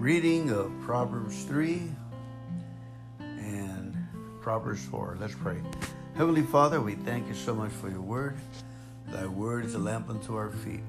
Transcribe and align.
reading 0.00 0.50
of 0.50 0.72
Proverbs 0.80 1.44
3 1.44 1.82
and 3.18 3.94
Proverbs 4.40 4.82
4. 4.86 5.18
Let's 5.20 5.34
pray. 5.34 5.60
Heavenly 6.16 6.40
Father, 6.40 6.80
we 6.80 6.94
thank 6.94 7.28
you 7.28 7.34
so 7.34 7.54
much 7.54 7.70
for 7.70 7.90
your 7.90 8.00
word. 8.00 8.38
Thy 9.08 9.26
word 9.26 9.66
is 9.66 9.74
a 9.74 9.78
lamp 9.78 10.08
unto 10.08 10.36
our 10.36 10.48
feet 10.48 10.80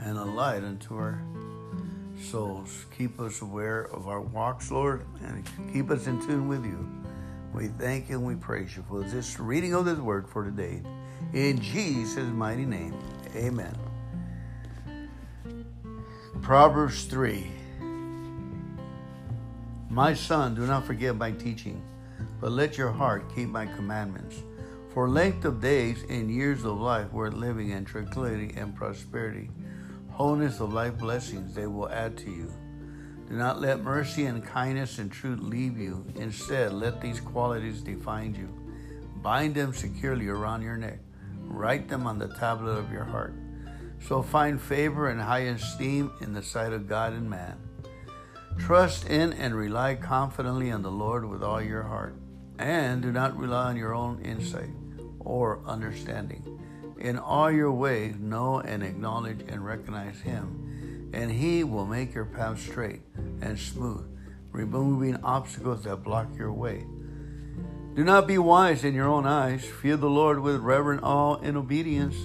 and 0.00 0.18
a 0.18 0.24
light 0.24 0.64
unto 0.64 0.96
our 0.96 1.22
souls. 2.20 2.86
Keep 2.98 3.20
us 3.20 3.42
aware 3.42 3.84
of 3.92 4.08
our 4.08 4.20
walks, 4.20 4.72
Lord, 4.72 5.06
and 5.22 5.48
keep 5.72 5.88
us 5.92 6.08
in 6.08 6.20
tune 6.26 6.48
with 6.48 6.64
you. 6.64 6.84
We 7.54 7.68
thank 7.68 8.08
you 8.08 8.16
and 8.16 8.26
we 8.26 8.34
praise 8.34 8.76
you 8.76 8.84
for 8.88 9.02
this 9.02 9.38
reading 9.38 9.72
of 9.72 9.84
this 9.84 10.00
word 10.00 10.28
for 10.28 10.44
today. 10.44 10.82
In 11.32 11.60
Jesus' 11.60 12.28
mighty 12.32 12.64
name, 12.64 12.98
amen. 13.36 13.78
Proverbs 16.42 17.04
3 17.04 17.52
My 19.96 20.12
son, 20.12 20.54
do 20.54 20.66
not 20.66 20.84
forget 20.84 21.16
my 21.16 21.30
teaching, 21.30 21.82
but 22.38 22.52
let 22.52 22.76
your 22.76 22.92
heart 22.92 23.34
keep 23.34 23.48
my 23.48 23.64
commandments. 23.64 24.42
For 24.92 25.08
length 25.08 25.46
of 25.46 25.62
days 25.62 26.04
and 26.10 26.30
years 26.30 26.66
of 26.66 26.78
life 26.78 27.10
worth 27.14 27.32
living 27.32 27.70
in 27.70 27.86
tranquility 27.86 28.52
and 28.58 28.76
prosperity, 28.76 29.48
wholeness 30.10 30.60
of 30.60 30.74
life 30.74 30.98
blessings 30.98 31.54
they 31.54 31.66
will 31.66 31.88
add 31.88 32.14
to 32.18 32.30
you. 32.30 32.52
Do 33.26 33.36
not 33.36 33.62
let 33.62 33.80
mercy 33.80 34.26
and 34.26 34.44
kindness 34.44 34.98
and 34.98 35.10
truth 35.10 35.40
leave 35.40 35.78
you. 35.78 36.04
Instead, 36.16 36.74
let 36.74 37.00
these 37.00 37.18
qualities 37.18 37.80
define 37.80 38.34
you. 38.34 38.50
Bind 39.22 39.54
them 39.54 39.72
securely 39.72 40.28
around 40.28 40.60
your 40.60 40.76
neck. 40.76 40.98
Write 41.40 41.88
them 41.88 42.06
on 42.06 42.18
the 42.18 42.28
tablet 42.34 42.72
of 42.72 42.92
your 42.92 43.04
heart. 43.04 43.32
So 44.06 44.20
find 44.20 44.60
favor 44.60 45.08
and 45.08 45.22
high 45.22 45.46
esteem 45.56 46.12
in 46.20 46.34
the 46.34 46.42
sight 46.42 46.74
of 46.74 46.86
God 46.86 47.14
and 47.14 47.30
man. 47.30 47.56
Trust 48.58 49.06
in 49.06 49.32
and 49.32 49.54
rely 49.54 49.94
confidently 49.94 50.70
on 50.70 50.82
the 50.82 50.90
Lord 50.90 51.24
with 51.28 51.42
all 51.42 51.62
your 51.62 51.84
heart. 51.84 52.16
And 52.58 53.02
do 53.02 53.12
not 53.12 53.36
rely 53.36 53.68
on 53.68 53.76
your 53.76 53.94
own 53.94 54.20
insight 54.22 54.70
or 55.20 55.60
understanding. 55.66 56.58
In 56.98 57.18
all 57.18 57.50
your 57.50 57.72
ways, 57.72 58.16
know 58.18 58.60
and 58.60 58.82
acknowledge 58.82 59.40
and 59.48 59.64
recognize 59.64 60.20
Him, 60.20 61.10
and 61.12 61.30
He 61.30 61.62
will 61.62 61.86
make 61.86 62.14
your 62.14 62.24
path 62.24 62.58
straight 62.58 63.02
and 63.42 63.58
smooth, 63.58 64.06
removing 64.50 65.16
obstacles 65.22 65.84
that 65.84 66.02
block 66.02 66.28
your 66.36 66.52
way. 66.52 66.86
Do 67.94 68.04
not 68.04 68.26
be 68.26 68.38
wise 68.38 68.84
in 68.84 68.94
your 68.94 69.08
own 69.08 69.26
eyes. 69.26 69.64
Fear 69.64 69.98
the 69.98 70.10
Lord 70.10 70.40
with 70.40 70.60
reverent 70.60 71.02
awe 71.02 71.36
and 71.36 71.56
obedience, 71.56 72.16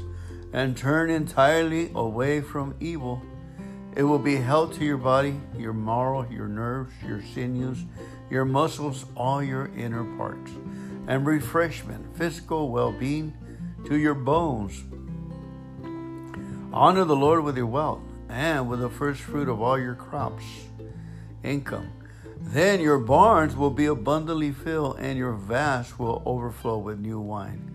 and 0.54 0.76
turn 0.76 1.10
entirely 1.10 1.92
away 1.94 2.42
from 2.42 2.76
evil. 2.80 3.22
It 3.96 4.04
will 4.04 4.20
be 4.20 4.38
health 4.38 4.78
to 4.78 4.86
your 4.86 4.98
body, 4.98 5.40
your 5.58 5.74
marrow, 5.74 6.28
your 6.30 6.48
nerves, 6.48 6.94
your 7.06 7.22
sinews, 7.22 7.80
your 8.30 8.46
muscles, 8.46 9.06
all 9.16 9.44
your 9.44 9.70
inner 9.76 10.06
parts 10.18 10.52
and 11.08 11.26
refreshment, 11.26 12.16
physical 12.16 12.70
well 12.70 12.92
being 12.92 13.34
to 13.86 13.98
your 13.98 14.14
bones. 14.14 14.84
Honor 16.72 17.04
the 17.04 17.16
Lord 17.16 17.44
with 17.44 17.58
your 17.58 17.66
wealth 17.66 18.02
and 18.30 18.70
with 18.70 18.80
the 18.80 18.90
first 18.90 19.22
fruit 19.22 19.50
of 19.50 19.62
all 19.62 19.78
your 19.78 19.96
crops, 19.96 20.46
income. 21.44 21.92
Then 22.40 22.80
your 22.80 22.98
barns 22.98 23.56
will 23.56 23.70
be 23.72 23.86
abundantly 23.86 24.52
filled, 24.52 25.00
and 25.00 25.18
your 25.18 25.34
vats 25.34 26.00
will 26.00 26.24
overflow 26.26 26.78
with 26.78 27.00
new 27.00 27.20
wine. 27.20 27.68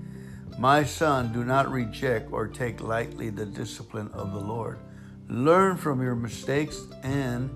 My 0.59 0.83
son, 0.85 1.33
do 1.33 1.45
not 1.45 1.71
reject 1.71 2.33
or 2.33 2.49
take 2.49 2.81
lightly 2.81 3.29
the 3.31 3.47
discipline 3.47 4.11
of 4.13 4.33
the 4.33 4.41
Lord. 4.41 4.79
Learn 5.29 5.77
from 5.77 6.03
your 6.03 6.15
mistakes 6.15 6.87
and 7.03 7.51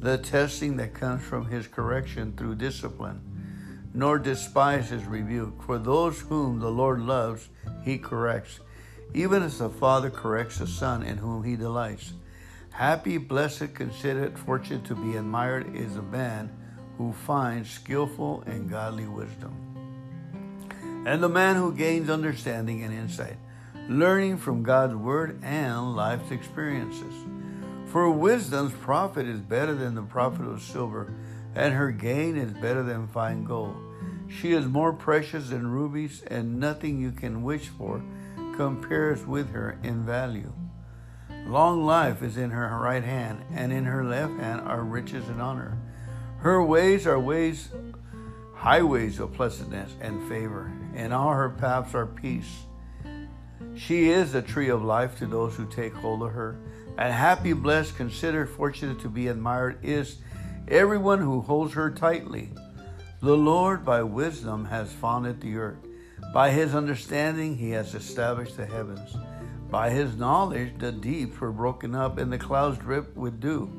the 0.00 0.18
testing 0.18 0.76
that 0.76 0.94
comes 0.94 1.22
from 1.22 1.46
his 1.46 1.66
correction 1.66 2.34
through 2.36 2.56
discipline 2.56 3.20
nor 3.96 4.18
despise 4.18 4.90
his 4.90 5.06
rebuke. 5.06 5.62
For 5.62 5.78
those 5.78 6.20
whom 6.20 6.60
the 6.60 6.70
Lord 6.70 7.00
loves, 7.00 7.48
he 7.82 7.96
corrects, 7.96 8.60
even 9.14 9.42
as 9.42 9.58
the 9.58 9.70
Father 9.70 10.10
corrects 10.10 10.58
the 10.58 10.66
Son 10.66 11.02
in 11.02 11.16
whom 11.16 11.42
he 11.42 11.56
delights. 11.56 12.12
Happy, 12.70 13.16
blessed, 13.16 13.74
considered, 13.74 14.38
fortunate 14.38 14.84
to 14.84 14.94
be 14.94 15.16
admired 15.16 15.74
is 15.74 15.96
a 15.96 16.02
man 16.02 16.54
who 16.98 17.10
finds 17.10 17.70
skillful 17.70 18.42
and 18.46 18.68
godly 18.68 19.06
wisdom. 19.06 19.54
And 21.06 21.22
the 21.22 21.28
man 21.30 21.56
who 21.56 21.72
gains 21.72 22.10
understanding 22.10 22.84
and 22.84 22.92
insight, 22.92 23.38
learning 23.88 24.36
from 24.36 24.62
God's 24.62 24.94
word 24.94 25.38
and 25.42 25.94
life's 25.94 26.30
experiences. 26.30 27.14
For 27.86 28.10
wisdom's 28.10 28.72
profit 28.72 29.26
is 29.26 29.40
better 29.40 29.74
than 29.74 29.94
the 29.94 30.02
profit 30.02 30.46
of 30.46 30.60
silver, 30.62 31.14
and 31.54 31.72
her 31.72 31.92
gain 31.92 32.36
is 32.36 32.52
better 32.52 32.82
than 32.82 33.06
fine 33.06 33.44
gold. 33.44 33.76
She 34.28 34.52
is 34.52 34.66
more 34.66 34.92
precious 34.92 35.50
than 35.50 35.70
rubies, 35.70 36.22
and 36.26 36.58
nothing 36.58 37.00
you 37.00 37.12
can 37.12 37.42
wish 37.42 37.68
for 37.68 38.02
compares 38.56 39.24
with 39.24 39.50
her 39.50 39.78
in 39.82 40.04
value. 40.04 40.52
Long 41.46 41.84
life 41.84 42.22
is 42.22 42.36
in 42.36 42.50
her 42.50 42.76
right 42.80 43.04
hand, 43.04 43.44
and 43.54 43.72
in 43.72 43.84
her 43.84 44.04
left 44.04 44.32
hand 44.40 44.62
are 44.62 44.82
riches 44.82 45.28
and 45.28 45.40
honor. 45.40 45.78
Her 46.38 46.62
ways 46.62 47.06
are 47.06 47.20
ways, 47.20 47.68
highways 48.54 49.20
of 49.20 49.32
pleasantness 49.32 49.92
and 50.00 50.28
favor, 50.28 50.72
and 50.94 51.12
all 51.12 51.32
her 51.32 51.50
paths 51.50 51.94
are 51.94 52.06
peace. 52.06 52.65
She 53.76 54.08
is 54.08 54.34
a 54.34 54.40
tree 54.40 54.70
of 54.70 54.82
life 54.82 55.18
to 55.18 55.26
those 55.26 55.54
who 55.54 55.66
take 55.66 55.94
hold 55.94 56.22
of 56.22 56.32
her. 56.32 56.56
And 56.96 57.12
happy, 57.12 57.52
blessed, 57.52 57.96
considered, 57.96 58.48
fortunate 58.48 59.00
to 59.00 59.08
be 59.10 59.28
admired 59.28 59.78
is 59.82 60.16
everyone 60.66 61.20
who 61.20 61.42
holds 61.42 61.74
her 61.74 61.90
tightly. 61.90 62.50
The 63.20 63.36
Lord, 63.36 63.84
by 63.84 64.02
wisdom, 64.02 64.64
has 64.66 64.92
founded 64.92 65.40
the 65.40 65.56
earth. 65.56 65.78
By 66.32 66.50
his 66.50 66.74
understanding, 66.74 67.56
he 67.56 67.70
has 67.70 67.94
established 67.94 68.56
the 68.56 68.64
heavens. 68.64 69.14
By 69.70 69.90
his 69.90 70.16
knowledge, 70.16 70.78
the 70.78 70.92
deeps 70.92 71.38
were 71.38 71.52
broken 71.52 71.94
up 71.94 72.16
and 72.16 72.32
the 72.32 72.38
clouds 72.38 72.78
dripped 72.78 73.16
with 73.16 73.40
dew. 73.40 73.70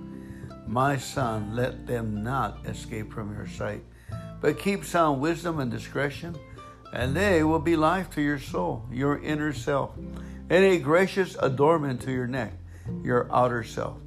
My 0.67 0.97
son, 0.97 1.55
let 1.55 1.87
them 1.87 2.23
not 2.23 2.59
escape 2.65 3.11
from 3.11 3.33
your 3.33 3.47
sight, 3.47 3.83
but 4.41 4.59
keep 4.59 4.83
sound 4.83 5.21
wisdom 5.21 5.59
and 5.59 5.71
discretion, 5.71 6.37
and 6.93 7.15
they 7.15 7.43
will 7.43 7.59
be 7.59 7.75
life 7.75 8.09
to 8.11 8.21
your 8.21 8.39
soul, 8.39 8.85
your 8.91 9.19
inner 9.19 9.53
self, 9.53 9.91
and 10.49 10.63
a 10.63 10.79
gracious 10.79 11.35
adornment 11.41 12.01
to 12.01 12.11
your 12.11 12.27
neck, 12.27 12.53
your 13.03 13.27
outer 13.31 13.63
self. 13.63 13.97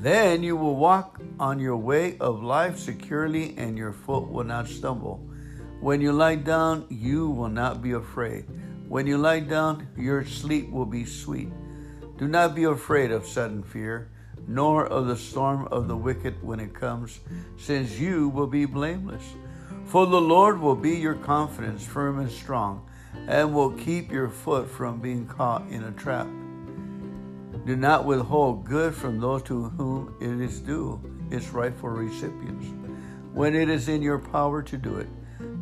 Then 0.00 0.42
you 0.42 0.56
will 0.56 0.76
walk 0.76 1.20
on 1.40 1.58
your 1.58 1.76
way 1.76 2.18
of 2.18 2.42
life 2.42 2.78
securely, 2.78 3.54
and 3.56 3.78
your 3.78 3.92
foot 3.92 4.28
will 4.30 4.44
not 4.44 4.68
stumble. 4.68 5.26
When 5.80 6.00
you 6.00 6.12
lie 6.12 6.36
down, 6.36 6.86
you 6.88 7.30
will 7.30 7.48
not 7.48 7.82
be 7.82 7.92
afraid. 7.92 8.46
When 8.88 9.06
you 9.06 9.18
lie 9.18 9.40
down, 9.40 9.88
your 9.96 10.24
sleep 10.24 10.70
will 10.70 10.86
be 10.86 11.04
sweet. 11.04 11.50
Do 12.18 12.28
not 12.28 12.54
be 12.54 12.64
afraid 12.64 13.10
of 13.10 13.26
sudden 13.26 13.62
fear, 13.62 14.10
nor 14.46 14.86
of 14.86 15.06
the 15.06 15.16
storm 15.16 15.66
of 15.68 15.88
the 15.88 15.96
wicked 15.96 16.42
when 16.42 16.60
it 16.60 16.74
comes, 16.74 17.20
since 17.56 17.98
you 17.98 18.28
will 18.28 18.46
be 18.46 18.66
blameless. 18.66 19.24
For 19.86 20.06
the 20.06 20.20
Lord 20.20 20.60
will 20.60 20.74
be 20.74 20.96
your 20.96 21.14
confidence, 21.14 21.84
firm 21.84 22.18
and 22.18 22.30
strong, 22.30 22.88
and 23.28 23.54
will 23.54 23.70
keep 23.70 24.10
your 24.10 24.28
foot 24.28 24.68
from 24.68 25.00
being 25.00 25.26
caught 25.26 25.68
in 25.68 25.84
a 25.84 25.92
trap. 25.92 26.26
Do 27.66 27.76
not 27.76 28.04
withhold 28.04 28.64
good 28.64 28.94
from 28.94 29.20
those 29.20 29.42
to 29.44 29.70
whom 29.70 30.14
it 30.20 30.40
is 30.40 30.60
due, 30.60 31.00
its 31.30 31.48
rightful 31.50 31.90
recipients, 31.90 32.66
when 33.32 33.54
it 33.54 33.68
is 33.68 33.88
in 33.88 34.02
your 34.02 34.18
power 34.18 34.62
to 34.62 34.76
do 34.76 34.96
it. 34.96 35.08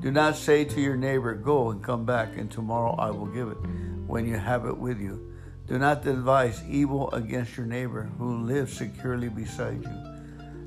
Do 0.00 0.10
not 0.10 0.36
say 0.36 0.64
to 0.64 0.80
your 0.80 0.96
neighbor, 0.96 1.34
Go 1.34 1.70
and 1.70 1.82
come 1.82 2.04
back, 2.04 2.36
and 2.36 2.50
tomorrow 2.50 2.94
I 2.98 3.10
will 3.10 3.26
give 3.26 3.48
it, 3.48 3.58
when 4.06 4.26
you 4.26 4.36
have 4.36 4.66
it 4.66 4.76
with 4.76 5.00
you. 5.00 5.32
Do 5.66 5.78
not 5.78 6.02
devise 6.02 6.62
evil 6.68 7.10
against 7.12 7.56
your 7.56 7.66
neighbor 7.66 8.10
who 8.18 8.44
lives 8.44 8.76
securely 8.76 9.28
beside 9.28 9.82
you. 9.82 10.11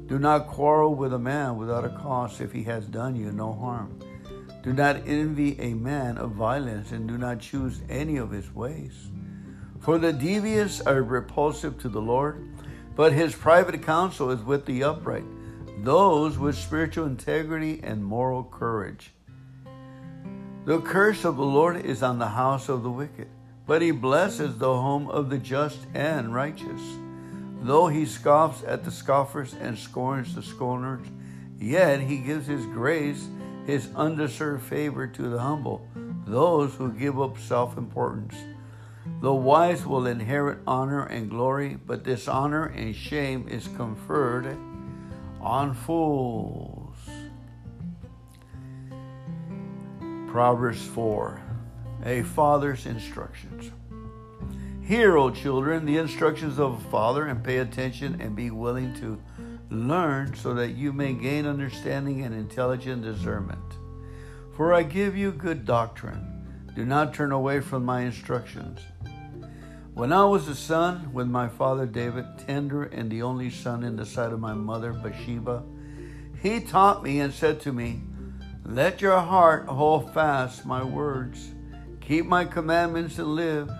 Do 0.07 0.19
not 0.19 0.47
quarrel 0.47 0.93
with 0.93 1.13
a 1.13 1.19
man 1.19 1.57
without 1.57 1.83
a 1.83 1.89
cause 1.89 2.39
if 2.39 2.51
he 2.51 2.63
has 2.63 2.85
done 2.85 3.15
you 3.15 3.31
no 3.31 3.53
harm. 3.53 3.99
Do 4.61 4.71
not 4.71 5.07
envy 5.07 5.59
a 5.59 5.73
man 5.73 6.17
of 6.17 6.31
violence, 6.31 6.91
and 6.91 7.07
do 7.07 7.17
not 7.17 7.39
choose 7.39 7.81
any 7.89 8.17
of 8.17 8.31
his 8.31 8.53
ways. 8.53 9.09
For 9.79 9.97
the 9.97 10.13
devious 10.13 10.81
are 10.81 11.01
repulsive 11.01 11.79
to 11.79 11.89
the 11.89 12.01
Lord, 12.01 12.47
but 12.95 13.13
his 13.13 13.35
private 13.35 13.81
counsel 13.83 14.29
is 14.31 14.41
with 14.41 14.65
the 14.65 14.83
upright, 14.83 15.25
those 15.83 16.37
with 16.37 16.55
spiritual 16.55 17.05
integrity 17.05 17.79
and 17.83 18.03
moral 18.03 18.43
courage. 18.43 19.11
The 20.65 20.81
curse 20.81 21.25
of 21.25 21.37
the 21.37 21.43
Lord 21.43 21.83
is 21.85 22.01
on 22.01 22.17
the 22.17 22.29
house 22.29 22.69
of 22.69 22.81
the 22.81 22.89
wicked, 22.89 23.27
but 23.67 23.81
he 23.81 23.91
blesses 23.91 24.57
the 24.57 24.73
home 24.73 25.07
of 25.09 25.29
the 25.29 25.37
just 25.37 25.79
and 25.93 26.33
righteous. 26.33 26.81
Though 27.65 27.87
he 27.87 28.05
scoffs 28.05 28.63
at 28.63 28.83
the 28.83 28.91
scoffers 28.91 29.55
and 29.55 29.75
scorns 29.75 30.35
the 30.35 30.43
scorners, 30.43 31.07
yet 31.57 31.99
he 31.99 32.19
gives 32.19 32.45
his 32.45 32.63
grace, 32.67 33.27
his 33.65 33.89
undeserved 33.95 34.61
favor 34.61 35.07
to 35.07 35.29
the 35.29 35.39
humble, 35.39 35.87
those 36.27 36.75
who 36.75 36.91
give 36.91 37.19
up 37.19 37.39
self 37.39 37.75
importance. 37.75 38.35
The 39.19 39.33
wise 39.33 39.83
will 39.83 40.05
inherit 40.05 40.59
honor 40.67 41.07
and 41.07 41.27
glory, 41.27 41.79
but 41.83 42.03
dishonor 42.03 42.65
and 42.67 42.95
shame 42.95 43.47
is 43.47 43.67
conferred 43.69 44.55
on 45.41 45.73
fools. 45.73 46.95
Proverbs 50.27 50.85
4 50.85 51.41
A 52.05 52.21
father's 52.21 52.85
instructions. 52.85 53.71
Hear, 54.85 55.17
O 55.17 55.31
children, 55.31 55.87
the 55.87 55.97
instructions 55.97 56.59
of 56.59 56.73
a 56.73 56.89
father, 56.91 57.25
and 57.25 57.43
pay 57.43 57.57
attention 57.57 58.21
and 58.21 58.35
be 58.35 58.51
willing 58.51 58.93
to 58.99 59.19
learn 59.71 60.35
so 60.35 60.53
that 60.53 60.75
you 60.75 60.93
may 60.93 61.13
gain 61.13 61.47
understanding 61.47 62.21
and 62.21 62.35
intelligent 62.35 63.01
discernment. 63.01 63.63
For 64.55 64.75
I 64.75 64.83
give 64.83 65.17
you 65.17 65.31
good 65.31 65.65
doctrine. 65.65 66.69
Do 66.75 66.85
not 66.85 67.15
turn 67.15 67.31
away 67.31 67.61
from 67.61 67.83
my 67.83 68.01
instructions. 68.01 68.79
When 69.95 70.13
I 70.13 70.25
was 70.25 70.47
a 70.47 70.53
son 70.53 71.11
with 71.13 71.27
my 71.27 71.47
father 71.47 71.87
David, 71.87 72.25
tender 72.45 72.83
and 72.83 73.09
the 73.09 73.23
only 73.23 73.49
son 73.49 73.83
in 73.83 73.95
the 73.95 74.05
sight 74.05 74.33
of 74.33 74.39
my 74.39 74.53
mother 74.53 74.93
Bathsheba, 74.93 75.63
he 76.43 76.59
taught 76.59 77.01
me 77.01 77.21
and 77.21 77.33
said 77.33 77.59
to 77.61 77.73
me, 77.73 78.01
Let 78.63 79.01
your 79.01 79.19
heart 79.19 79.65
hold 79.65 80.13
fast 80.13 80.63
my 80.63 80.83
words, 80.83 81.53
keep 82.01 82.27
my 82.27 82.45
commandments 82.45 83.17
and 83.17 83.29
live, 83.29 83.71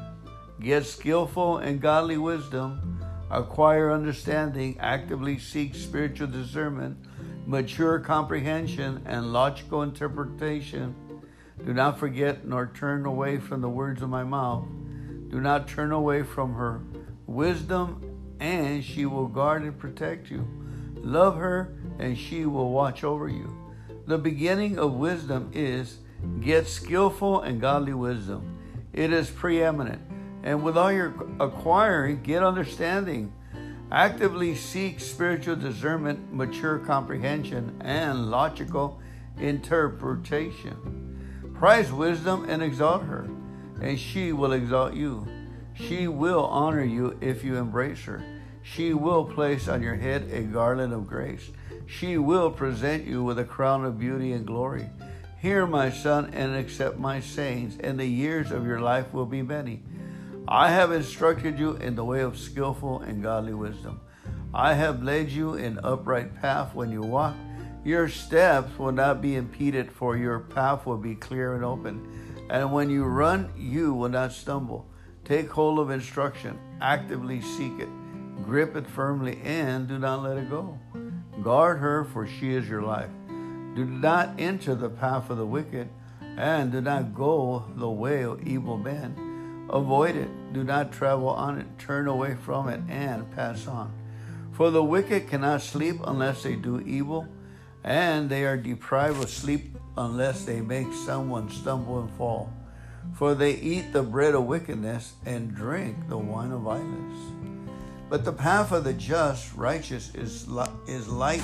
get 0.62 0.86
skillful 0.86 1.57
and 1.57 1.81
godly 1.81 2.18
wisdom, 2.18 3.00
acquire 3.30 3.92
understanding, 3.92 4.78
actively 4.80 5.38
seek 5.38 5.75
spiritual 5.75 6.28
discernment, 6.28 6.98
mature 7.46 8.00
comprehension, 8.00 9.02
and 9.06 9.34
logical 9.34 9.84
interpretation. 9.84 10.96
Do 11.66 11.74
not 11.74 12.00
forget 12.00 12.46
nor 12.46 12.72
turn 12.75 13.06
away 13.06 13.38
from 13.38 13.62
the 13.62 13.69
words 13.69 14.02
of 14.02 14.10
my 14.10 14.24
mouth 14.24 14.66
do 15.36 15.42
not 15.42 15.68
turn 15.68 15.92
away 15.92 16.24
from 16.24 16.54
her 16.54 16.81
wisdom, 17.28 18.36
and 18.40 18.81
she 18.81 19.06
will 19.06 19.28
guard 19.28 19.63
and 19.63 19.78
protect 19.78 20.31
you. 20.31 20.48
Love 20.96 21.36
her, 21.36 21.75
and 22.00 22.18
she 22.18 22.46
will 22.46 22.72
watch 22.72 23.04
over 23.04 23.28
you. 23.28 23.54
The 24.08 24.18
beginning 24.18 24.78
of 24.78 24.94
wisdom 24.94 25.51
is 25.54 25.98
get 26.40 26.68
skillful 26.68 27.42
and 27.42 27.60
godly 27.60 27.94
wisdom. 27.94 28.58
It 28.94 29.12
is 29.12 29.30
preeminent. 29.30 30.01
And 30.45 30.63
with 30.63 30.77
all 30.77 30.94
your 30.94 31.13
acquiring, 31.42 32.24
get 32.24 32.42
understanding. 32.42 33.33
Actively 33.92 34.56
seek 34.56 35.01
spiritual 35.01 35.57
discernment, 35.57 36.33
mature 36.33 36.80
comprehension, 36.80 37.75
and 37.81 38.31
logical 38.31 39.01
interpretation. 39.38 41.51
Prize 41.53 41.92
wisdom 41.92 42.45
and 42.47 42.63
exalt 42.63 43.03
her 43.03 43.27
and 43.81 44.00
she 44.00 44.31
will 44.31 44.53
exalt 44.53 44.94
you. 44.94 45.27
She 45.74 46.07
will 46.07 46.45
honor 46.45 46.83
you 46.83 47.18
if 47.21 47.44
you 47.44 47.57
embrace 47.57 48.03
her. 48.06 48.24
She 48.63 48.94
will 48.94 49.25
place 49.25 49.68
on 49.68 49.81
your 49.81 49.95
head 49.95 50.30
a 50.31 50.41
garland 50.41 50.94
of 50.94 51.07
grace. 51.07 51.51
She 51.86 52.18
will 52.18 52.50
present 52.50 53.06
you 53.06 53.24
with 53.24 53.38
a 53.38 53.44
crown 53.44 53.86
of 53.86 54.00
beauty 54.00 54.31
and 54.31 54.45
glory. 54.45 54.89
Hear, 55.39 55.68
my 55.68 55.91
son, 55.91 56.31
and 56.33 56.56
accept 56.56 56.98
my 56.98 57.19
sayings, 57.19 57.77
and 57.80 58.00
the 58.00 58.07
years 58.07 58.51
of 58.51 58.65
your 58.65 58.80
life 58.80 59.13
will 59.13 59.27
be 59.27 59.44
many. 59.44 59.83
I 60.47 60.69
have 60.69 60.92
instructed 60.92 61.57
you 61.57 61.75
in 61.77 61.95
the 61.95 62.06
way 62.06 62.21
of 62.21 62.38
skillful 62.38 63.01
and 63.01 63.24
godly 63.24 63.56
wisdom. 63.56 64.00
I 64.53 64.75
have 64.75 65.01
led 65.01 65.30
you 65.30 65.56
in 65.56 65.80
upright 65.83 66.39
path 66.39 66.75
when 66.75 66.92
you 66.92 67.01
walk. 67.01 67.36
Your 67.83 68.07
steps 68.07 68.77
will 68.77 68.92
not 68.92 69.21
be 69.21 69.36
impeded, 69.36 69.92
for 69.92 70.15
your 70.15 70.39
path 70.39 70.86
will 70.86 70.97
be 70.97 71.15
clear 71.15 71.56
and 71.56 71.65
open. 71.65 72.47
And 72.50 72.71
when 72.71 72.92
you 72.92 73.06
run, 73.06 73.51
you 73.57 73.95
will 73.95 74.09
not 74.09 74.33
stumble. 74.33 74.88
Take 75.24 75.50
hold 75.50 75.80
of 75.80 75.89
instruction, 75.89 76.59
actively 76.80 77.41
seek 77.41 77.80
it, 77.80 77.89
grip 78.44 78.75
it 78.75 78.86
firmly, 78.86 79.39
and 79.44 79.88
do 79.88 79.98
not 79.98 80.21
let 80.21 80.38
it 80.38 80.50
go. 80.51 80.77
Guard 81.41 81.80
her, 81.80 82.06
for 82.06 82.27
she 82.27 82.53
is 82.53 82.69
your 82.69 82.83
life. 82.83 83.09
Do 83.75 83.83
not 83.83 84.36
enter 84.38 84.75
the 84.75 84.89
path 84.89 85.31
of 85.31 85.38
the 85.38 85.45
wicked, 85.45 85.89
and 86.21 86.71
do 86.71 86.81
not 86.81 87.15
go 87.15 87.65
the 87.75 87.89
way 87.89 88.24
of 88.24 88.48
evil 88.48 88.77
men. 88.77 89.35
Avoid 89.69 90.15
it, 90.15 90.29
do 90.53 90.63
not 90.63 90.91
travel 90.91 91.29
on 91.29 91.57
it, 91.59 91.65
turn 91.79 92.07
away 92.07 92.35
from 92.35 92.69
it, 92.69 92.81
and 92.88 93.29
pass 93.35 93.67
on. 93.67 93.91
For 94.53 94.71
the 94.71 94.83
wicked 94.83 95.27
cannot 95.27 95.62
sleep 95.62 95.97
unless 96.03 96.44
they 96.44 96.56
do 96.56 96.79
evil, 96.81 97.27
and 97.83 98.29
they 98.29 98.45
are 98.45 98.57
deprived 98.57 99.21
of 99.21 99.29
sleep 99.29 99.75
unless 99.97 100.45
they 100.45 100.62
make 100.62 100.94
someone 100.94 101.50
stumble 101.50 102.00
and 102.00 102.12
fall. 102.12 102.53
For 103.13 103.35
they 103.35 103.56
eat 103.56 103.91
the 103.91 104.03
bread 104.03 104.35
of 104.35 104.45
wickedness 104.45 105.13
and 105.25 105.53
drink 105.53 106.09
the 106.09 106.17
wine 106.17 106.51
of 106.51 106.62
violence. 106.62 107.17
But 108.09 108.23
the 108.23 108.33
path 108.33 108.71
of 108.71 108.83
the 108.83 108.94
just, 108.94 109.53
righteous, 109.56 110.13
is, 110.15 110.47
is 110.88 111.07
like 111.07 111.41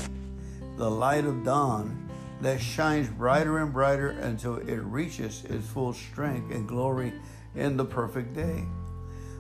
the 0.78 0.90
light 0.90 1.26
of 1.26 1.44
dawn 1.44 2.10
that 2.42 2.62
shines 2.62 3.10
brighter 3.10 3.60
and 3.60 3.74
brighter 3.74 4.10
until 4.10 4.58
it 4.58 4.78
reaches 4.78 5.44
its 5.46 5.68
full 5.68 5.94
strength 5.94 6.54
and 6.54 6.68
glory 6.68 7.14
in 7.56 7.78
the 7.78 7.86
perfect 7.86 8.34
day. 8.34 8.66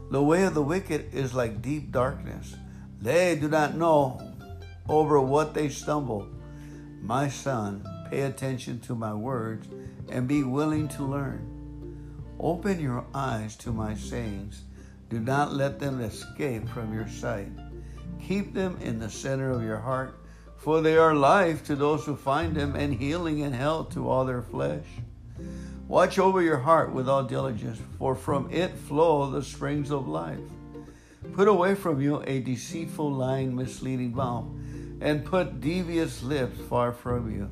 The 0.09 0.21
way 0.21 0.43
of 0.43 0.53
the 0.53 0.61
wicked 0.61 1.13
is 1.13 1.33
like 1.33 1.61
deep 1.61 1.91
darkness. 1.91 2.55
They 2.99 3.35
do 3.35 3.47
not 3.47 3.75
know 3.75 4.21
over 4.89 5.19
what 5.19 5.53
they 5.53 5.69
stumble. 5.69 6.27
My 7.01 7.29
son, 7.29 7.83
Pay 8.11 8.23
attention 8.23 8.81
to 8.81 8.93
my 8.93 9.13
words 9.13 9.69
and 10.09 10.27
be 10.27 10.43
willing 10.43 10.89
to 10.89 11.03
learn. 11.03 11.47
Open 12.41 12.77
your 12.77 13.05
eyes 13.15 13.55
to 13.55 13.71
my 13.71 13.95
sayings. 13.95 14.63
Do 15.09 15.21
not 15.21 15.53
let 15.53 15.79
them 15.79 16.01
escape 16.01 16.67
from 16.67 16.93
your 16.93 17.07
sight. 17.07 17.47
Keep 18.21 18.53
them 18.53 18.77
in 18.81 18.99
the 18.99 19.09
center 19.09 19.49
of 19.49 19.63
your 19.63 19.79
heart, 19.79 20.19
for 20.57 20.81
they 20.81 20.97
are 20.97 21.15
life 21.15 21.63
to 21.67 21.75
those 21.77 22.05
who 22.05 22.17
find 22.17 22.53
them 22.53 22.75
and 22.75 22.93
healing 22.93 23.43
and 23.43 23.55
health 23.55 23.93
to 23.93 24.09
all 24.09 24.25
their 24.25 24.41
flesh. 24.41 24.85
Watch 25.87 26.19
over 26.19 26.41
your 26.41 26.57
heart 26.57 26.93
with 26.93 27.09
all 27.09 27.23
diligence, 27.23 27.79
for 27.97 28.15
from 28.15 28.49
it 28.51 28.73
flow 28.73 29.29
the 29.29 29.43
springs 29.43 29.91
of 29.91 30.07
life. 30.07 30.39
Put 31.33 31.47
away 31.47 31.75
from 31.75 32.01
you 32.01 32.23
a 32.25 32.39
deceitful, 32.39 33.11
lying, 33.11 33.55
misleading 33.55 34.15
mouth, 34.15 34.45
and 35.01 35.25
put 35.25 35.61
devious 35.61 36.23
lips 36.23 36.59
far 36.69 36.91
from 36.91 37.31
you. 37.31 37.49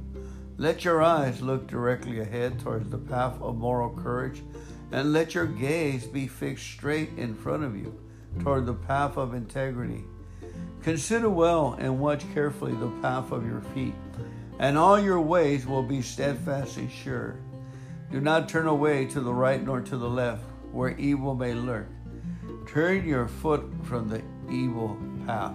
Let 0.57 0.83
your 0.83 1.01
eyes 1.01 1.41
look 1.41 1.67
directly 1.67 2.19
ahead 2.19 2.59
towards 2.59 2.89
the 2.89 2.97
path 2.97 3.41
of 3.41 3.57
moral 3.57 3.91
courage, 3.91 4.41
and 4.91 5.13
let 5.13 5.35
your 5.35 5.45
gaze 5.45 6.05
be 6.07 6.27
fixed 6.27 6.65
straight 6.65 7.09
in 7.17 7.35
front 7.35 7.63
of 7.63 7.75
you 7.75 7.98
toward 8.39 8.65
the 8.65 8.74
path 8.74 9.17
of 9.17 9.33
integrity. 9.33 10.03
Consider 10.81 11.29
well 11.29 11.75
and 11.79 12.00
watch 12.00 12.24
carefully 12.33 12.74
the 12.74 12.91
path 13.01 13.31
of 13.31 13.45
your 13.45 13.62
feet, 13.74 13.93
and 14.59 14.77
all 14.77 15.00
your 15.00 15.21
ways 15.21 15.65
will 15.65 15.83
be 15.83 16.01
steadfast 16.01 16.77
and 16.77 16.91
sure. 16.91 17.36
Do 18.12 18.20
not 18.20 18.50
turn 18.50 18.68
away 18.68 19.06
to 19.06 19.22
the 19.22 19.34
right 19.34 19.63
nor 19.63 19.82
to 19.82 19.98
the 19.98 20.10
left, 20.10 20.44
where 20.72 20.98
evil 20.98 21.36
may 21.36 21.54
lurk. 21.54 21.88
Turn 22.68 23.08
your 23.08 23.28
foot 23.28 23.63
from 23.84 24.10
the 24.10 24.24
evil 24.51 24.98
path. 25.28 25.54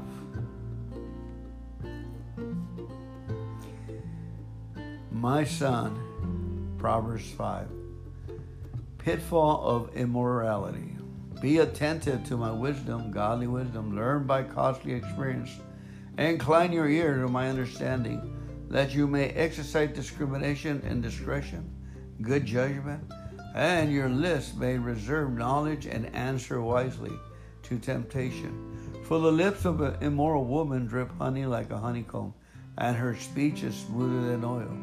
My 5.10 5.42
son, 5.44 6.76
Proverbs 6.78 7.30
5. 7.32 7.68
Pitfall 8.98 9.62
of 9.64 9.96
immorality. 9.96 10.96
Be 11.40 11.58
attentive 11.58 12.24
to 12.24 12.36
my 12.36 12.52
wisdom, 12.52 13.10
godly 13.10 13.46
wisdom. 13.46 13.96
Learn 13.96 14.26
by 14.26 14.44
costly 14.44 14.92
experience. 14.92 15.50
Incline 16.18 16.72
your 16.72 16.88
ear 16.88 17.18
to 17.18 17.28
my 17.28 17.48
understanding, 17.48 18.36
that 18.70 18.94
you 18.94 19.06
may 19.06 19.30
exercise 19.30 19.94
discrimination 19.94 20.82
and 20.86 21.02
discretion, 21.02 21.68
good 22.22 22.46
judgment, 22.46 23.04
and 23.54 23.92
your 23.92 24.08
lips 24.08 24.54
may 24.54 24.76
reserve 24.76 25.32
knowledge 25.32 25.86
and 25.86 26.14
answer 26.14 26.60
wisely 26.60 27.12
to 27.62 27.78
temptation. 27.78 28.76
For 29.04 29.18
the 29.18 29.32
lips 29.32 29.64
of 29.64 29.80
an 29.80 30.02
immoral 30.02 30.44
woman 30.44 30.86
drip 30.86 31.10
honey 31.18 31.46
like 31.46 31.70
a 31.70 31.78
honeycomb, 31.78 32.34
and 32.78 32.96
her 32.96 33.16
speech 33.16 33.62
is 33.62 33.74
smoother 33.74 34.28
than 34.28 34.44
oil. 34.44 34.76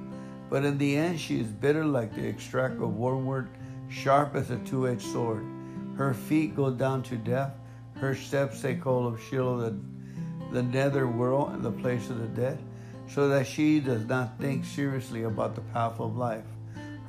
But 0.50 0.66
in 0.66 0.78
the 0.78 0.96
end, 0.96 1.20
she 1.20 1.40
is 1.40 1.48
bitter 1.48 1.86
like 1.86 2.14
the 2.14 2.28
extract 2.28 2.82
of 2.82 2.96
wormwood, 2.96 3.48
sharp 3.90 4.36
as 4.36 4.52
a 4.52 4.58
two 4.60 4.88
edged 4.88 5.02
sword. 5.02 5.46
Her 5.98 6.14
feet 6.14 6.56
go 6.56 6.72
down 6.72 7.04
to 7.04 7.18
death. 7.18 7.54
Her 7.96 8.16
steps 8.16 8.62
take 8.62 8.82
hold 8.82 9.14
of 9.14 9.22
Sheol, 9.22 9.58
the, 9.58 9.76
the 10.52 10.64
nether 10.64 11.08
world, 11.08 11.52
and 11.54 11.64
the 11.64 11.72
place 11.72 12.10
of 12.10 12.20
the 12.20 12.28
dead, 12.28 12.60
so 13.08 13.28
that 13.30 13.48
she 13.48 13.80
does 13.80 14.06
not 14.06 14.40
think 14.40 14.66
seriously 14.66 15.24
about 15.24 15.56
the 15.56 15.62
path 15.62 16.00
of 16.00 16.18
life. 16.18 16.46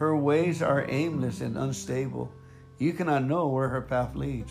Her 0.02 0.16
ways 0.16 0.60
are 0.62 0.84
aimless 0.88 1.40
and 1.40 1.56
unstable. 1.56 2.32
You 2.76 2.92
cannot 2.92 3.22
know 3.22 3.46
where 3.46 3.68
her 3.68 3.80
path 3.80 4.16
leads. 4.16 4.50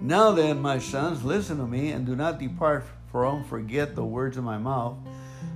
Now 0.00 0.32
then, 0.32 0.60
my 0.60 0.80
sons, 0.80 1.22
listen 1.22 1.58
to 1.58 1.68
me 1.68 1.92
and 1.92 2.04
do 2.04 2.16
not 2.16 2.40
depart 2.40 2.84
from, 3.12 3.44
forget 3.44 3.94
the 3.94 4.04
words 4.04 4.36
of 4.36 4.42
my 4.42 4.58
mouth. 4.58 4.96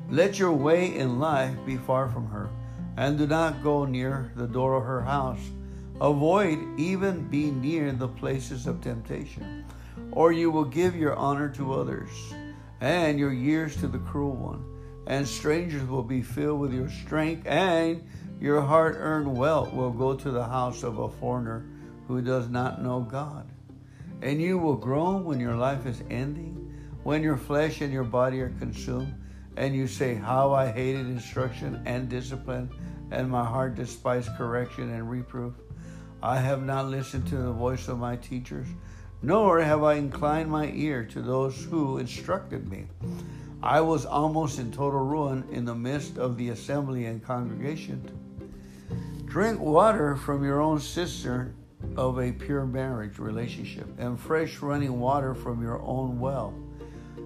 Let 0.09 0.38
your 0.38 0.52
way 0.52 0.95
in 0.95 1.18
life 1.18 1.56
be 1.66 1.76
far 1.76 2.09
from 2.09 2.28
her, 2.28 2.49
and 2.97 3.18
do 3.18 3.26
not 3.26 3.64
go 3.64 3.85
near 3.85 4.30
the 4.37 4.47
door 4.47 4.76
of 4.76 4.85
her 4.85 5.02
house. 5.02 5.42
Avoid 6.00 6.61
even 6.78 7.26
be 7.28 7.50
near 7.50 7.90
the 7.90 8.06
places 8.06 8.68
of 8.68 8.80
temptation, 8.80 9.64
or 10.12 10.30
you 10.30 10.52
will 10.52 10.66
give 10.66 10.95
your 10.95 11.16
honor 11.16 11.49
to 11.49 11.75
others, 11.75 12.11
and 12.80 13.18
your 13.18 13.33
years 13.33 13.75
to 13.78 13.88
the 13.88 13.99
cruel 13.99 14.37
one. 14.37 14.62
and 15.06 15.26
strangers 15.26 15.88
will 15.88 16.02
be 16.02 16.21
filled 16.21 16.61
with 16.61 16.73
your 16.73 16.90
strength, 16.90 17.47
and 17.47 18.02
your 18.40 18.61
hard 18.61 18.97
earned 18.99 19.35
wealth 19.35 19.73
will 19.73 19.90
go 19.90 20.14
to 20.14 20.31
the 20.31 20.45
house 20.45 20.83
of 20.83 20.99
a 20.99 21.09
foreigner 21.09 21.64
who 22.07 22.21
does 22.21 22.49
not 22.49 22.83
know 22.83 23.00
God. 23.00 23.49
And 24.23 24.40
you 24.40 24.59
will 24.59 24.76
groan 24.76 25.25
when 25.25 25.40
your 25.40 25.57
life 25.57 25.87
is 25.87 26.02
ending, 26.11 26.75
when 27.02 27.23
your 27.23 27.37
flesh 27.37 27.81
and 27.81 27.93
your 27.93 28.05
body 28.05 28.40
are 28.40 28.55
consumed, 28.59 29.14
and 29.57 29.75
you 29.75 29.87
say, 29.87 30.14
How 30.14 30.52
I 30.52 30.71
hated 30.71 31.07
instruction 31.07 31.83
and 31.87 32.09
discipline, 32.09 32.71
and 33.11 33.31
my 33.31 33.45
heart 33.45 33.75
despised 33.75 34.31
correction 34.37 34.93
and 34.93 35.11
reproof. 35.11 35.55
I 36.23 36.38
have 36.38 36.62
not 36.62 36.87
listened 36.87 37.26
to 37.28 37.37
the 37.37 37.52
voice 37.52 37.88
of 37.88 37.99
my 37.99 38.16
teachers, 38.16 38.66
nor 39.23 39.61
have 39.61 39.83
I 39.83 39.95
inclined 39.95 40.50
my 40.50 40.71
ear 40.73 41.05
to 41.07 41.23
those 41.23 41.64
who 41.64 41.99
instructed 41.99 42.69
me. 42.69 42.87
I 43.62 43.81
was 43.81 44.05
almost 44.05 44.59
in 44.59 44.73
total 44.73 45.00
ruin 45.00 45.45
in 45.50 45.64
the 45.64 45.75
midst 45.75 46.19
of 46.19 46.37
the 46.37 46.50
assembly 46.50 47.07
and 47.07 47.25
congregation. 47.25 48.25
Drink 49.37 49.61
water 49.61 50.16
from 50.16 50.43
your 50.43 50.62
own 50.62 50.81
cistern 50.81 51.55
of 51.95 52.19
a 52.19 52.33
pure 52.33 52.64
marriage 52.64 53.19
relationship 53.19 53.87
and 53.99 54.19
fresh 54.19 54.62
running 54.62 54.99
water 54.99 55.35
from 55.35 55.61
your 55.61 55.78
own 55.83 56.19
well. 56.19 56.55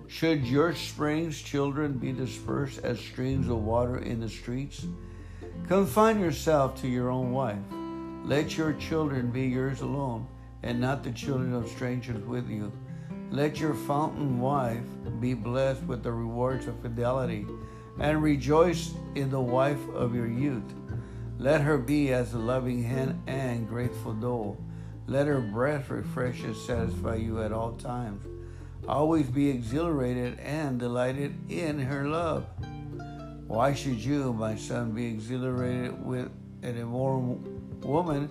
Should 0.08 0.44
your 0.44 0.74
springs, 0.74 1.40
children, 1.40 1.98
be 1.98 2.10
dispersed 2.10 2.80
as 2.82 2.98
streams 2.98 3.48
of 3.48 3.62
water 3.62 3.98
in 3.98 4.18
the 4.18 4.28
streets? 4.28 4.86
Confine 5.68 6.18
yourself 6.18 6.80
to 6.80 6.88
your 6.88 7.10
own 7.10 7.30
wife. 7.30 7.62
Let 8.24 8.58
your 8.58 8.72
children 8.72 9.30
be 9.30 9.42
yours 9.42 9.80
alone, 9.80 10.26
and 10.64 10.80
not 10.80 11.04
the 11.04 11.12
children 11.12 11.54
of 11.54 11.68
strangers 11.68 12.26
with 12.26 12.50
you. 12.50 12.72
Let 13.30 13.60
your 13.60 13.74
fountain 13.74 14.40
wife 14.40 14.82
be 15.20 15.34
blessed 15.34 15.84
with 15.84 16.02
the 16.02 16.10
rewards 16.10 16.66
of 16.66 16.76
fidelity, 16.80 17.46
and 18.00 18.20
rejoice 18.20 18.94
in 19.14 19.30
the 19.30 19.40
wife 19.40 19.88
of 19.94 20.12
your 20.12 20.26
youth. 20.26 20.64
Let 21.40 21.62
her 21.62 21.78
be 21.78 22.12
as 22.12 22.34
a 22.34 22.38
loving 22.38 22.82
hen 22.82 23.22
and 23.26 23.66
grateful 23.66 24.12
doe. 24.12 24.58
Let 25.06 25.26
her 25.26 25.40
breath 25.40 25.88
refresh 25.88 26.42
and 26.42 26.54
satisfy 26.54 27.14
you 27.14 27.40
at 27.40 27.50
all 27.50 27.72
times. 27.72 28.22
Always 28.86 29.30
be 29.30 29.48
exhilarated 29.48 30.38
and 30.40 30.78
delighted 30.78 31.34
in 31.50 31.78
her 31.78 32.06
love. 32.06 32.44
Why 33.46 33.72
should 33.72 34.04
you, 34.04 34.34
my 34.34 34.54
son, 34.54 34.92
be 34.92 35.06
exhilarated 35.06 36.04
with 36.04 36.28
an 36.62 36.76
immoral 36.76 37.42
woman 37.80 38.30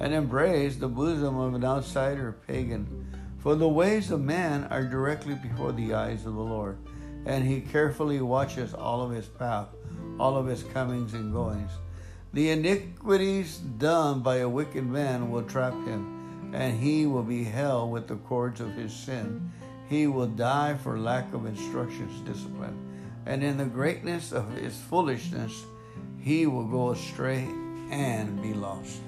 and 0.00 0.14
embrace 0.14 0.76
the 0.76 0.88
bosom 0.88 1.38
of 1.38 1.52
an 1.52 1.62
outsider 1.62 2.38
pagan? 2.46 3.06
For 3.36 3.54
the 3.54 3.68
ways 3.68 4.10
of 4.10 4.22
man 4.22 4.64
are 4.70 4.82
directly 4.82 5.34
before 5.34 5.72
the 5.72 5.92
eyes 5.92 6.24
of 6.24 6.32
the 6.32 6.40
Lord, 6.40 6.78
and 7.26 7.44
he 7.44 7.60
carefully 7.60 8.22
watches 8.22 8.72
all 8.72 9.02
of 9.02 9.10
his 9.10 9.26
path, 9.26 9.68
all 10.18 10.38
of 10.38 10.46
his 10.46 10.62
comings 10.62 11.12
and 11.12 11.34
goings. 11.34 11.70
The 12.36 12.50
iniquities 12.50 13.56
done 13.56 14.20
by 14.20 14.40
a 14.40 14.48
wicked 14.48 14.86
man 14.86 15.30
will 15.30 15.44
trap 15.44 15.72
him, 15.86 16.52
and 16.52 16.78
he 16.78 17.06
will 17.06 17.22
be 17.22 17.44
held 17.44 17.90
with 17.90 18.08
the 18.08 18.16
cords 18.16 18.60
of 18.60 18.74
his 18.74 18.92
sin. 18.92 19.50
He 19.88 20.06
will 20.06 20.26
die 20.26 20.74
for 20.74 20.98
lack 20.98 21.32
of 21.32 21.46
instructions, 21.46 22.20
discipline, 22.28 22.76
and 23.24 23.42
in 23.42 23.56
the 23.56 23.64
greatness 23.64 24.32
of 24.32 24.52
his 24.52 24.76
foolishness, 24.76 25.64
he 26.18 26.46
will 26.46 26.66
go 26.66 26.90
astray 26.90 27.48
and 27.90 28.42
be 28.42 28.52
lost. 28.52 29.00